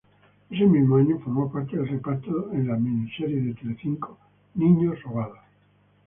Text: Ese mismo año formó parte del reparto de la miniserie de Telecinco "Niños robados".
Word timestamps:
Ese 0.49 0.65
mismo 0.65 0.95
año 0.95 1.19
formó 1.19 1.51
parte 1.51 1.77
del 1.77 1.87
reparto 1.89 2.47
de 2.47 2.63
la 2.63 2.75
miniserie 2.75 3.39
de 3.39 3.53
Telecinco 3.53 4.17
"Niños 4.55 4.99
robados". 5.03 5.37